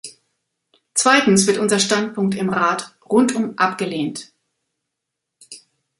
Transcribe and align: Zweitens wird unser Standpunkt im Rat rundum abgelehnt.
Zweitens 0.95 1.45
wird 1.45 1.59
unser 1.59 1.77
Standpunkt 1.77 2.33
im 2.33 2.49
Rat 2.49 2.97
rundum 3.05 3.55
abgelehnt. 3.59 4.33